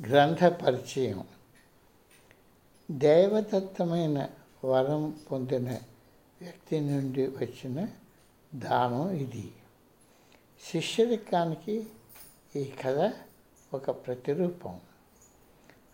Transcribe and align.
గ్రంథ 0.00 0.44
పరిచయం 0.44 1.24
దైవదత్తమైన 2.90 4.28
వరం 4.64 5.20
పొందిన 5.32 5.70
వ్యక్తి 6.40 6.80
నుండి 6.80 7.26
వచ్చిన 7.26 7.88
దానం 8.54 9.10
ఇది. 9.10 9.52
శిష్యరికానికి 10.64 11.86
ఈ 12.56 12.64
కథ 12.64 13.12
ఒక 13.74 13.90
ప్రతిరూపం. 13.90 14.80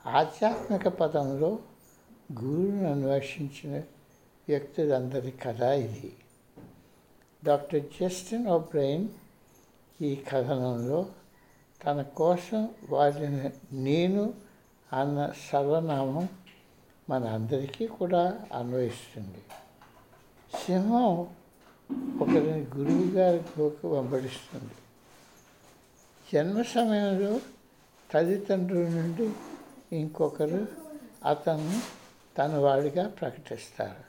ఆధ్యాత్మిక 0.06 0.88
పదంలో 0.88 1.58
గురువును 2.42 2.90
అన్వేషించిన 2.90 3.78
వ్యక్తులందరి 4.48 5.30
కథ 5.30 5.62
ఇది. 5.62 6.16
డాక్టర్ 7.44 7.84
జస్టిన్ 8.00 8.46
ఓబ్రెయిన్ 8.46 9.08
ఈ 10.02 10.14
కథనంలో 10.14 11.06
తన 11.86 12.02
కోసం 12.02 12.68
వారిని 12.90 13.50
నేను 13.72 14.34
అన్న 14.92 15.32
సర్వనామం 15.52 16.28
మన 17.10 17.24
అందరికీ 17.24 17.86
కూడా 17.86 18.40
అన్వయిస్తుంది. 18.54 19.42
సింహం 20.66 21.20
ఒకరిని 22.20 22.66
గురువు 22.76 23.10
గారికి 23.10 23.86
వెంబడిస్తుంది. 23.86 24.74
జన్మ 26.32 26.62
సమయంలో 26.62 27.40
తల్లిదండ్రుల 28.14 28.88
నుండి 28.88 29.32
ఇంకొకరు 29.96 30.66
అతన్ని 31.24 31.80
తన 32.38 32.56
వాడిగా 32.56 33.08
ప్రకటిస్తారు. 33.08 34.08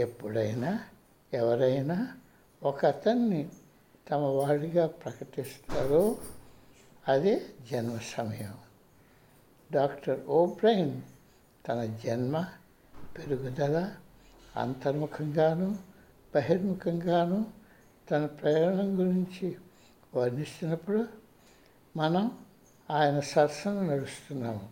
ఎప్పుడైనా 0.00 0.80
ఎవరైనా 1.32 2.12
ఒక 2.62 2.86
అతన్ని 2.86 3.48
తమ 4.10 4.16
వాడిగా 4.16 4.86
ప్రకటిస్తారో 4.86 6.16
అదే 7.08 7.46
జన్మ 7.72 7.98
సమయం 7.98 8.54
డాక్టర్ 9.72 10.26
ఓబ్రైన్ 10.26 11.02
తన 11.68 11.98
జన్మ 12.04 12.44
పెరుగుదల 13.18 13.94
అంతర్ముఖంగాను 14.56 15.78
బహిర్ముఖంగాను 16.34 17.46
తన 18.10 18.26
ప్రయాణం 18.26 18.98
గురించి 18.98 19.56
వర్ణిస్తున్నప్పుడు 20.14 21.06
మనం 21.96 22.38
ఆయన 22.90 23.20
సరసన 23.20 23.82
నడుస్తున్నాము. 23.82 24.68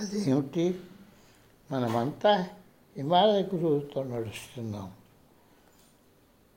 అదేమిటి? 0.00 0.80
మనమంతా 1.70 2.36
హిమాలయ 2.96 3.42
గురువుతో 3.42 4.02
నడుస్తున్నాం. 4.02 4.92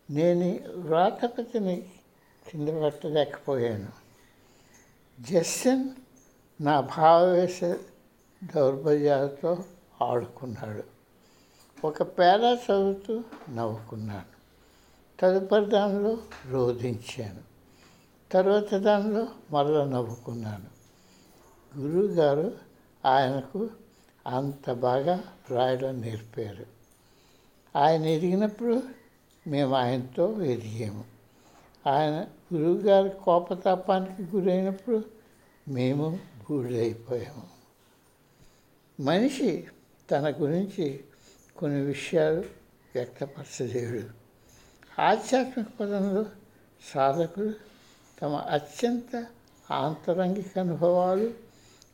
నేను 0.10 0.60
వ్రాతపతిని 0.76 1.90
కింద 2.50 2.68
పెట్టలేకపోయాను. 2.68 4.01
జస్టిన్ 5.22 5.90
నా 6.62 6.80
భావవేశ 6.80 7.64
దౌర్బల్యాలతో 8.56 9.64
ఆడుకున్నాడు. 10.02 10.84
ఒక 11.88 12.04
పేద 12.04 12.44
చదువుతూ 12.44 13.24
నవ్వుకున్నాను. 13.50 14.42
తదుపరి 15.20 15.66
దానిలో 15.66 16.18
రోధించాను. 16.50 17.40
తర్వాత 18.32 18.76
దానిలో 18.76 19.28
మరలా 19.52 19.86
నవ్వుకున్నాను. 19.86 20.66
గురువుగారు 21.80 22.58
ఆయనకు 23.06 23.70
అంత 24.28 24.72
బాగా 24.72 25.24
రాయడం 25.52 26.02
నేర్పారు. 26.02 26.66
ఆయన 27.78 28.06
ఎదిగినప్పుడు 28.06 28.84
మేము 29.48 29.76
ఆయనతో 29.76 30.42
ఎదిగాము. 30.42 31.11
ఆయన 31.88 32.28
గురువుగారి 32.54 33.10
కోపతాపానికి 33.10 34.38
గురైనప్పుడు 34.38 35.04
మేము 35.68 36.20
బూడిదైపోయాము 36.50 37.48
మనిషి 39.00 39.68
తన 40.12 40.32
గురించి 40.32 41.04
కొన్ని 41.58 41.82
విషయాలు 41.82 42.40
వ్యక్తపరచలేడు. 42.96 44.10
ఆధ్యాత్మిక 45.02 45.66
పదంలో 45.80 46.26
సాధకులు 46.94 47.54
తమ 48.22 48.36
అత్యంత 48.36 49.26
ఆంతరంగిక 49.72 50.60
అనుభవాలు 50.60 51.34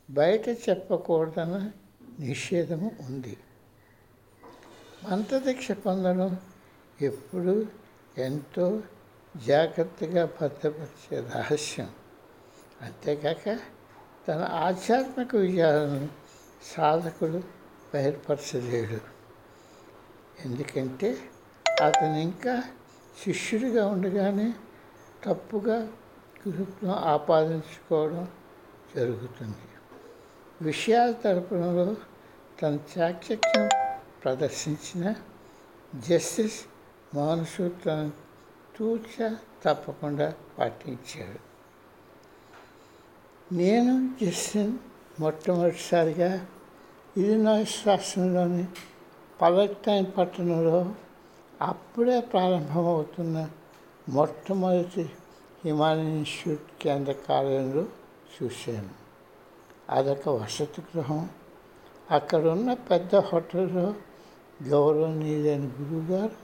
బయట 0.10 0.50
చెప్పకూడదన్న 0.50 1.72
నిషేధము 2.20 2.92
ఉంది. 3.00 3.38
మంత్రదీక్ష 5.10 5.72
పొందడం 5.72 6.38
ఎప్పుడు 7.02 7.66
ఎంతో 8.18 8.82
జాగ్రత్తగా 9.48 10.26
భద్రపరిచే 10.26 11.20
రహస్యం. 11.36 11.90
అంతేకాక 12.82 13.60
తన 14.28 14.48
ఆధ్యాత్మిక 14.52 15.36
విజయాలను 15.36 16.10
సాధకుడు 16.78 17.44
బయలుపరచలేడు. 17.94 19.00
ఎందుకంటే 20.46 21.18
అతను 21.84 22.18
ఇంకా 22.18 22.64
శిష్యుడిగా 23.24 23.88
ఉండగానే 23.88 24.54
తప్పుగా 25.24 25.76
గురుత్వం 26.48 26.92
ఆపాదించుకోవడం 26.92 28.28
జరుగుతుంది. 28.96 29.58
విషయాల 30.62 31.12
తరపునలో 31.12 31.96
తన 32.62 32.80
చాకచక్యం 33.00 33.70
ప్రదర్శించిన 34.24 35.14
జస్టిస్ 35.96 36.66
మౌన 37.16 37.44
సూత్రాన్ని 37.44 38.12
తూచ 38.80 39.34
తప్పకుండా 39.64 40.34
పాటించాడు. 40.60 41.48
నేను 43.54 44.16
జస్టిన్ 44.24 44.78
మొట్టమొదటిసారిగా 45.20 46.48
ఇలినాయిస్ 47.18 47.88
రాష్ట్రంలోని 47.88 48.66
పలక్టైన్ 49.42 50.06
పట్టణంలో 50.18 50.96
అప్పుడే 51.62 52.20
ప్రారంభమవుతున్న 52.20 53.50
మొట్టమొదటి 54.10 55.10
హిమాలయన్ 55.66 56.18
ఇన్స్టిట్యూట్ 56.18 56.82
కేంద్ర 56.82 57.12
కార్యంలో 57.12 57.86
చూశాను. 58.44 58.90
అదొక 59.90 60.30
వసతి 60.30 60.82
గృహం. 60.82 61.30
అక్కడున్న 62.12 62.74
పెద్ద 62.74 63.16
హోటల్లో 63.16 63.94
గౌరవనీయులైన 64.64 65.62
గురువుగారు 65.62 66.36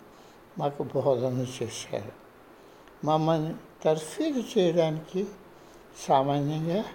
మాకు 0.57 0.83
బోధన 0.83 1.47
చేశారు. 1.63 2.22
మమ్మల్ని 3.03 3.56
తర్ఫీదు 3.84 4.44
చేయడానికి 4.58 5.28
సామాన్యంగా 6.08 6.86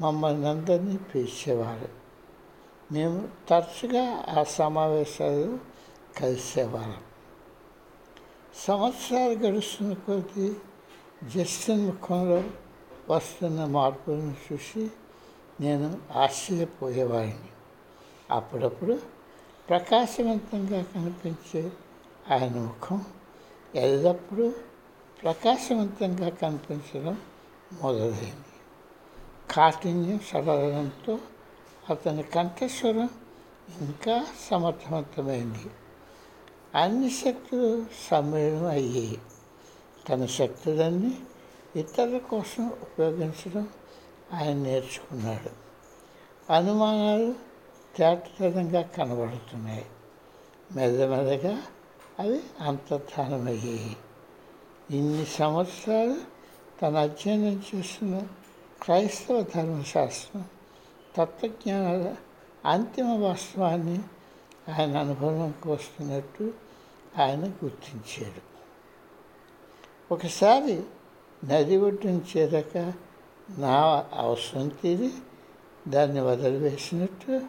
మమ్మల్ని 0.00 0.48
అందరినీ 0.48 0.96
పిలిచేవారు. 0.96 1.88
మేము 2.92 3.28
తరచుగా 3.48 4.24
ఆ 4.38 4.42
సమావేశాలు 4.42 5.58
కలిసేవాళ్ళం. 6.18 7.02
సంవత్సరాలు 8.54 9.32
గడుస్తున్న 9.32 9.92
కొద్దీ 9.92 10.54
జస్టిన్ 11.24 11.86
ముఖంలో 11.86 12.44
వస్తున్న 13.14 13.64
మార్పులను 13.64 14.34
చూసి 14.52 14.90
నేను 15.60 15.98
ఆశ్చర్యపోయేవాడిని. 16.16 17.48
అప్పుడప్పుడు 18.30 18.98
ప్రకాశవంతంగా 19.68 20.82
కనిపించే 20.82 21.72
ఆయన 22.30 22.52
ముఖం 22.52 23.04
ఎల్లప్పుడూ 23.74 24.52
ప్రకాశవంతంగా 25.22 26.28
కనిపించడం 26.28 27.18
మొదలైంది. 27.82 28.32
కాఠిన్యం 29.50 30.20
సడలడంతో 30.28 31.18
అతని 31.90 32.22
కంఠస్వరం 32.22 33.08
ఇంకా 33.80 34.26
సమర్థవంతమైంది. 34.50 35.70
అన్ని 36.74 37.10
శక్తులు 37.10 37.86
సమ్మేళనం 38.10 38.66
అయ్యాయి. 38.66 39.20
తన 40.08 40.26
శక్తులన్నీ 40.26 41.18
ఇతరుల 41.76 42.18
కోసం 42.18 42.68
ఉపయోగించడం 42.68 43.68
ఆయన 44.32 44.56
నేర్చుకున్నాడు. 44.56 45.50
అనుమానాలు 46.52 47.34
తేటతరంగా 47.96 48.82
కనబడుతున్నాయి. 48.82 49.86
మెల్లమెల్లగా 50.72 51.62
అవి 52.18 52.40
అంతర్ధానమయ్యాయి. 52.60 53.96
ఇన్ని 54.90 55.26
సంవత్సరాలు 55.26 56.16
తన 56.82 56.96
అధ్యయనం 56.96 57.62
చేస్తున్న 57.74 58.22
క్రైస్తవ 58.82 59.42
ధర్మశాస్త్రం 59.42 60.44
తత్వజ్ఞానాల 61.16 62.14
అంతిమ 62.64 63.06
వాస్తవాన్ని 63.06 64.00
ఆయన 64.72 64.96
అనుభవంకి 64.96 65.68
వస్తున్నట్టు 65.68 66.52
ఆయన 67.18 67.48
గుర్తించాడు. 67.48 68.50
ఒకసారి 70.14 70.82
నది 71.44 71.76
ఒడ్డును 71.76 72.20
చేరక 72.36 72.92
నా 73.58 74.06
అవసరం 74.12 74.68
తీరి 74.68 75.10
దాన్ని 75.88 76.20
వదిలివేసినట్టు 76.20 77.40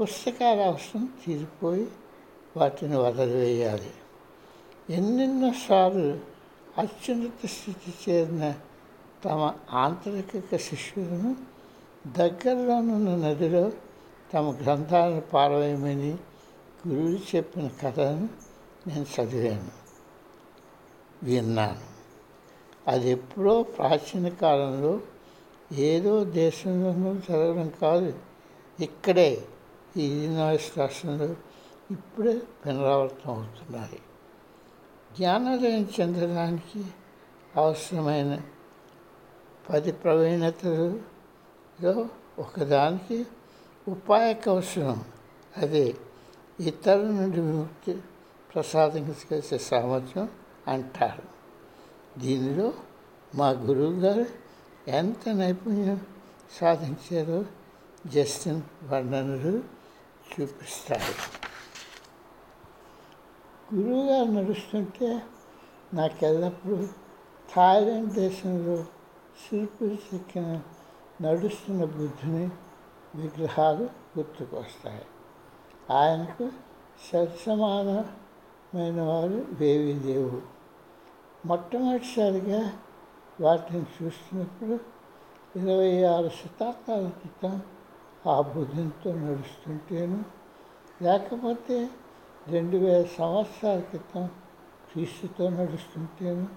పుస్తకాల 0.00 0.60
అవసరం 0.60 1.08
తీరిపోయి 1.26 1.88
వాటిని 2.56 2.96
వదిలివేయాలి. 2.96 3.90
ఎన్నెన్నోసార్లు 4.90 6.29
అత్యున్నత 6.80 7.46
స్థితి 7.46 8.10
చేరిన 8.10 8.54
తమ 9.24 9.54
ఆంతరిక 9.70 10.56
శిష్యులను 10.56 11.36
దగ్గరలోనున్న 12.06 13.28
నదిలో 13.28 13.72
తమ 14.34 14.50
గ్రంథాలను 14.62 15.20
పారవేయమని 15.20 16.10
గురువు 16.88 17.36
చెప్పిన 17.36 17.68
కథను 17.82 18.28
నేను 18.86 19.06
చదివాను. 19.20 19.70
విన్నాను. 21.22 21.80
అది 22.86 23.10
ఎప్పుడో 23.10 23.62
ప్రాచీన 23.62 24.28
కాలంలో 24.28 25.00
ఏదో 25.72 26.24
దేశంలోనూ 26.24 27.14
జరగడం 27.14 27.72
కాదు. 27.82 28.14
ఇక్కడే 28.80 29.44
ఈ 29.96 30.26
రాష్ట్రంలో 30.78 31.36
ఇప్పుడే 31.90 32.38
పునరావృతం 32.66 33.32
అవుతున్నాయి 33.32 33.98
జ్ఞానోదయం 35.16 35.88
చెందడానికి 36.00 36.84
అవసరమైన 37.56 38.40
పది 39.70 39.92
ప్రవీణతలలో 39.92 42.08
ఒకదానికి 42.38 43.26
ఉపాయ 43.88 44.32
కౌశలం 44.32 45.04
అదే 45.56 45.94
ఇతరుల 46.60 47.02
నుండి 47.02 47.40
విముక్తి 47.40 48.02
ప్రసాదించే 48.54 49.58
సామర్థ్యం 49.58 50.28
అంటారు. 50.68 51.22
దీనిలో 52.20 52.72
మా 53.34 53.50
గురువు 53.50 54.00
గారు 54.00 54.26
ఎంత 54.88 55.28
నైపుణ్యం 55.28 56.06
సాధించారో 56.52 57.44
జస్టిన్ 58.06 58.62
వర్ణనలు 58.84 59.62
చూపిస్తారు. 60.32 61.49
గురువుగారు 63.74 64.30
నడుస్తుంటే 64.30 65.22
నాకు 65.94 66.24
ఎల్లప్పుడూ 66.24 66.76
థాయిలాండ్ 67.56 68.12
దేశంలో 68.12 68.82
శిల్పులు 69.48 69.96
చెక్కిన 70.14 70.60
నడుస్తున్న 71.22 71.84
బుద్ధుని 71.84 72.50
విగ్రహాలు 73.14 73.84
గుర్తుకొస్తాయి. 74.18 75.02
ఆయనకు 75.92 76.48
సత్సమానమైన 77.12 79.00
వారు 79.00 79.46
దేవీ 79.54 79.92
దేవుడు. 79.92 80.42
మొట్టమొదటిసారిగా 81.46 82.72
వాటిని 83.40 83.86
చూస్తున్నప్పుడు 84.02 84.78
ఇరవై 85.58 86.02
ఆరు 86.02 86.28
శతాబ్దాల 86.28 87.08
క్రితం 87.08 87.62
ఆ 88.26 88.40
బుద్ధునితో 88.40 89.14
నడుస్తుంటేను 89.14 90.24
లేకపోతే 91.02 91.90
రెండు 92.48 92.76
వేల 92.76 93.06
సంవత్సరాల 93.18 93.80
క్రితం 93.80 94.26
క్రీస్తుతో 94.92 95.50
నడుస్తుంటేను 95.50 96.48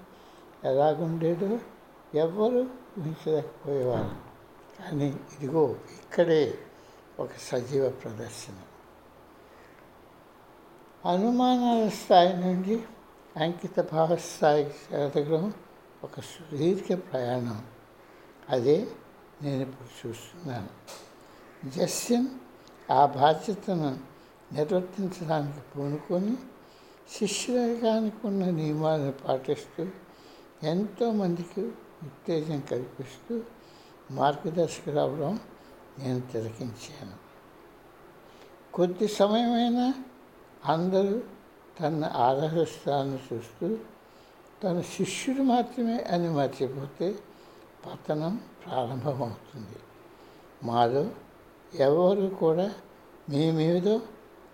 ఎలాగుండేదో 0.63 1.59
ఎవ్వరూ 2.15 2.62
ఊహించలేకపోయేవారు. 3.00 4.33
కానీ 4.80 5.07
ఇదిగో 5.07 5.71
ఇక్కడే 5.71 6.57
ఒక 7.19 7.30
సజీవ 7.39 7.89
ప్రదర్శన. 7.89 8.53
అనుమానాల 11.09 11.89
స్థాయి 11.89 12.38
నుండి 12.38 12.83
అంకిత 13.38 13.80
భావ 13.80 14.15
స్థాయికి 14.15 14.95
ఎదగడం 14.95 15.53
ఒక 16.03 16.19
సుదీర్ఘ 16.19 16.97
ప్రయాణం. 16.97 17.65
అదే 18.50 18.88
నేను 19.41 19.62
ఇప్పుడు 19.62 20.07
చూస్తున్నాను. 20.07 20.69
జస్టిన్ 21.69 22.27
ఆ 22.91 23.06
బాధ్యతను 23.06 24.12
నిర్వర్తించడానికి 24.54 25.60
పూనుకొని 25.76 26.36
శిష్యులగానికి 27.12 28.28
ఉన్న 28.28 28.46
నియమాలను 28.46 29.12
పాటిస్తూ 29.12 29.88
ఎంతోమందికి 30.64 31.62
ఉత్తేజం 32.04 32.60
కల్పిస్తూ 32.72 33.42
మార్గదర్శకులు 34.12 35.00
అవడం 35.00 35.40
నేను 36.00 36.20
తిలకించాను. 36.20 37.16
కొద్ది 38.74 39.08
సమయమైనా 39.08 39.94
అందరూ 40.66 41.22
తన 41.82 42.12
ఆరాధిస్తాన్ని 42.16 43.20
చూస్తూ 43.34 43.78
తన 44.64 44.82
శిష్యుడు 44.82 45.42
మాత్రమే 45.42 46.04
అని 46.04 46.30
మర్చిపోతే 46.30 47.16
పతనం 47.86 48.40
ప్రారంభమవుతుంది. 48.66 49.80
మాలో 50.64 51.12
ఎవరు 51.76 52.28
కూడా 52.28 52.74
మేమేదో 53.30 54.02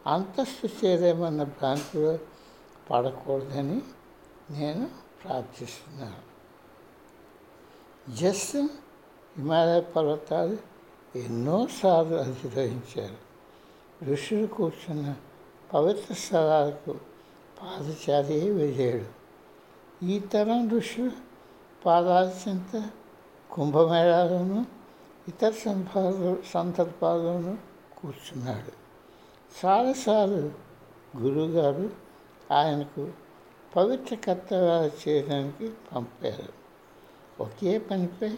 అంతస్తు 0.07 0.85
చేరేమన్న 0.85 1.43
భ్రాంతిలో 1.43 2.19
పడకూడదని 2.89 3.81
నేను 4.51 4.89
ప్రార్థిస్తున్నాను. 5.23 6.29
జస్టిన్ 8.15 8.69
హిమాలయ 9.37 9.81
పర్వతాలు 9.81 10.57
ఎన్నోసార్లు 11.15 12.15
అధిరోహించారు. 12.15 13.29
ఋషులు 14.05 14.47
కూర్చున్న 14.47 15.15
పవిత్ర 15.73 16.13
స్థలాలకు 16.13 16.93
పాదచారి 17.61 18.51
వెళ్ళాడు 18.51 19.19
ఈ 20.05 20.19
తరం 20.19 20.69
ఋషులు 20.69 21.11
పాదాల 21.85 22.31
కుంభమేళాలోనూ 23.51 24.65
ఇతర 25.27 25.51
సందర్భాల్లోనూ 26.45 27.55
కూర్చున్నాడు 28.01 28.88
చాలాసార్లు 29.65 30.51
గురువుగారు 31.17 31.89
ఆయనకు 32.51 33.11
పవిత్ర 33.75 34.15
కర్తవ్యాలు 34.15 35.09
చేయడానికి 35.09 35.73
పంపారు. 35.95 36.59
ఒకే 37.43 37.77
పనిపై 37.77 38.37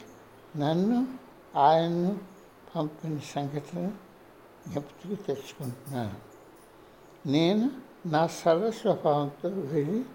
నన్ను 0.57 1.07
ఆయన్ను 1.55 2.19
పంపిన 2.75 3.19
సంఘటన 3.35 3.91
జ్ఞప్తికి 4.67 5.15
తెచ్చుకుంటున్నాను. 5.15 6.31
నేను 7.29 7.71
నా 8.05 8.27
సర్వ 8.27 8.71
స్వభావంతో 8.71 9.49
వెళ్ళి 9.49 10.05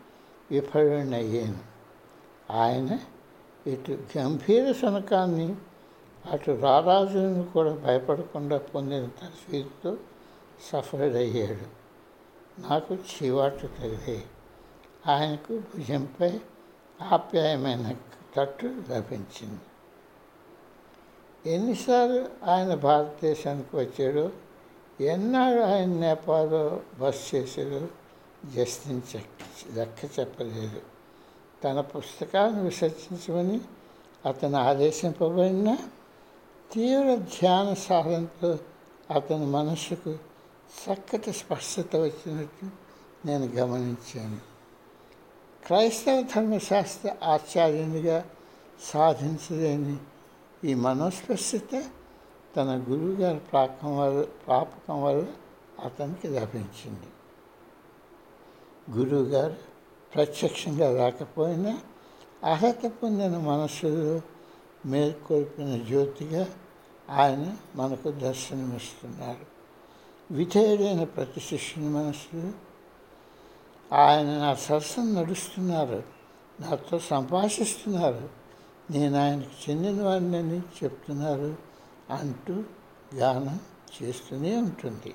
విఫలుడిని 0.50 1.16
అయ్యాను 1.16 1.58
ఆయన 2.52 2.98
ఇటు 3.66 3.98
గంభీర 4.18 4.72
శనకాన్ని 4.72 5.54
అటు 6.30 6.50
రారాజులను 6.50 7.42
కూడా 7.42 7.74
భయపడకుండా 7.74 8.58
పొందిన 8.58 9.06
తరఫీతో 10.62 10.82
సఫలుడయ్యాడు 10.82 11.86
నాకు 12.60 12.94
చీవాట్లు 12.94 13.68
తగిలాయి 13.68 14.24
ఆయనకు 15.06 15.58
భుజంపై 15.58 16.40
ఆప్యాయమైన 17.02 17.96
తట్టు 18.36 18.66
లభించింది. 18.66 19.60
ఎన్నిసార్లు 21.54 22.50
ఆయన 22.50 22.74
భారతదేశానికి 22.74 23.76
వచ్చాడో 23.76 24.30
ఎన్నాడు 25.00 25.60
ఆయన 25.60 25.88
నేపాల్లో 25.88 26.80
బస్ 27.00 27.34
చేశాడో 27.34 27.88
జస్టిన్ 28.54 29.02
లెక్క 29.74 30.20
చెప్పలేదు. 30.20 30.80
తన 31.64 31.80
పుస్తకాలను 31.80 32.64
విసర్జించమని 32.64 33.60
అతను 34.26 34.56
ఆదేశింపబడిన 34.56 35.76
తీవ్ర 36.72 37.14
ధ్యాన 37.14 37.74
సాధనతో 37.74 38.58
అతని 39.10 39.46
మనసుకు 39.46 40.18
చక్కటి 40.66 41.32
స్పష్టత 41.32 41.96
వచ్చినట్టు 41.96 42.70
నేను 43.26 43.46
గమనించాను. 43.46 44.38
క్రైస్తవ 45.66 46.20
ధర్మశాస్త్ర 46.20 47.16
ఆచార్యునిగా 47.24 48.24
సాధించలేని 48.80 49.96
ఈ 50.64 50.74
మనోస్పష్టత 50.74 51.84
తన 52.56 52.84
గురువుగారి 52.90 53.38
ప్రాకం 53.38 53.98
వల్ల 53.98 54.22
ప్రాపకం 54.22 55.02
వల్ల 55.02 55.26
అతనికి 55.84 56.28
లభించింది. 56.28 57.06
గురువుగారు 58.90 59.56
ప్రత్యక్షంగా 60.14 61.04
రాకపోయినా 61.04 61.80
అర్హత 62.44 62.86
పొందిన 62.86 63.38
మనసులో 63.38 64.20
మేల్కొల్పిన 64.86 65.82
జ్యోతిగా 65.82 66.48
ఆయన 67.10 67.56
మనకు 67.74 68.10
దర్శనమిస్తున్నారు. 68.10 69.55
విధేయుడైన 70.30 71.04
ప్రతి 71.04 71.40
శిష్యుని 71.40 71.88
మనసులో 71.88 72.52
ఆయన 73.96 74.38
నా 74.38 74.54
సరసన 74.54 75.02
నడుస్తున్నారు 75.02 76.02
నాతో 76.60 76.98
సంభాషిస్తున్నారు 76.98 78.28
నేను 78.90 79.18
ఆయనకు 79.18 79.70
చెందిన 79.70 80.02
వాడిని 80.02 80.58
చెప్తున్నారు 80.58 81.56
అంటూ 82.10 82.64
గానం 83.14 83.60
చేస్తూనే 84.02 84.56
ఉంటుంది. 84.56 85.14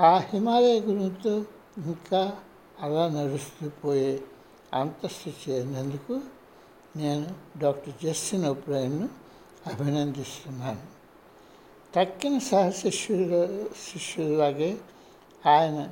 ఆ 0.00 0.18
హిమాలయ 0.18 0.80
గురువుతో 0.80 1.44
ఇంకా 1.78 2.36
అలా 2.80 3.08
నడుస్తూ 3.08 3.68
పోయే 3.68 4.22
అంతస్తు 4.74 5.50
చేరినందుకు 5.50 6.20
నేను 6.96 7.34
డాక్టర్ 7.58 7.94
జస్టిన్ 8.04 8.44
ఒబ్రాయన్ను 8.44 9.08
అభినందిస్తున్నాను. 9.66 10.93
తక్కిన 11.94 12.38
సహశిష్యుల 12.38 13.64
శిష్యులాగే 13.92 14.78
ఆయన 15.46 15.90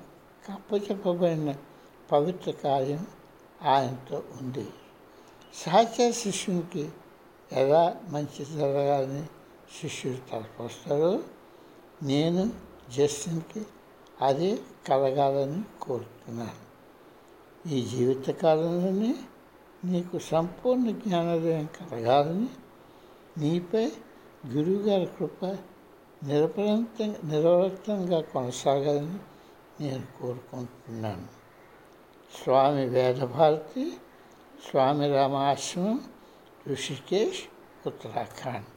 కప్పచెప్పబడిన 0.48 1.54
పవిత్ర 2.12 2.50
కార్యం 2.50 3.06
ఆయనతో 3.62 4.22
ఉంది. 4.40 4.66
సహచర 5.54 6.10
శిష్యునికి 6.10 6.88
ఎలా 7.52 7.96
మంచి 8.08 8.44
జరగాలని 8.44 9.26
శిష్యుడు 9.80 10.30
తలపొస్తాడో 10.30 11.20
నేను 12.02 12.50
జస్టిన్కి 12.96 13.66
అదే 14.22 14.58
కలగాలని 14.86 15.62
కోరుతున్నాను. 15.82 16.72
ఈ 17.68 17.82
జీవితకాలంలోనే 17.82 19.14
నీకు 19.84 20.18
సంపూర్ణ 20.18 20.90
జ్ఞానోదయం 20.90 21.68
కలగాలని 21.80 22.48
నీపై 23.38 23.92
గురువుగారి 24.46 25.06
కృప 25.06 25.56
నిరపరంత 26.25 27.01
నిరవక్తంగా 27.25 28.19
కొనసాగాలని 28.33 29.19
నేను 29.81 30.05
కోరుకుంటున్నాను 30.19 31.27
స్వామి 32.37 32.85
వేదభారతి 32.85 33.85
స్వామి 34.69 35.07
రామాశ్రమం 35.13 35.99
ఋషికేశ్ 36.67 37.41
ఉత్తరాఖండ్ 37.87 38.70